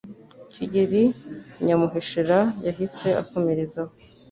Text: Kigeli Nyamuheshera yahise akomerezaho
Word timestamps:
Kigeli 0.53 1.03
Nyamuheshera 1.65 2.39
yahise 2.65 3.07
akomerezaho 3.21 3.93